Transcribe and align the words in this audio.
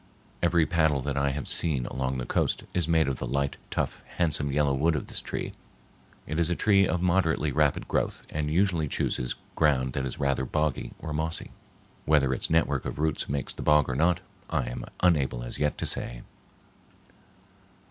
Every 0.41 0.65
paddle 0.65 1.03
that 1.03 1.15
I 1.15 1.29
have 1.29 1.47
seen 1.47 1.85
along 1.85 2.17
the 2.17 2.25
coast 2.25 2.63
is 2.73 2.87
made 2.87 3.07
of 3.07 3.19
the 3.19 3.27
light, 3.27 3.57
tough, 3.69 4.01
handsome 4.17 4.51
yellow 4.51 4.73
wood 4.73 4.95
of 4.95 5.05
this 5.05 5.21
tree. 5.21 5.53
It 6.25 6.39
is 6.39 6.49
a 6.49 6.55
tree 6.55 6.87
of 6.87 7.03
moderately 7.03 7.51
rapid 7.51 7.87
growth 7.87 8.23
and 8.31 8.49
usually 8.49 8.87
chooses 8.87 9.35
ground 9.55 9.93
that 9.93 10.07
is 10.07 10.19
rather 10.19 10.43
boggy 10.43 10.93
and 11.03 11.15
mossy. 11.15 11.51
Whether 12.05 12.33
its 12.33 12.49
network 12.49 12.85
of 12.85 12.97
roots 12.97 13.29
makes 13.29 13.53
the 13.53 13.61
bog 13.61 13.87
or 13.87 13.95
not, 13.95 14.21
I 14.49 14.63
am 14.71 14.85
unable 15.01 15.43
as 15.43 15.59
yet 15.59 15.77
to 15.77 15.85
say. 15.85 16.23